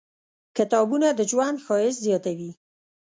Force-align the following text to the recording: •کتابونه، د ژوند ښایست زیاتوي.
•کتابونه، 0.57 1.07
د 1.13 1.19
ژوند 1.31 1.57
ښایست 1.65 1.99
زیاتوي. 2.05 2.51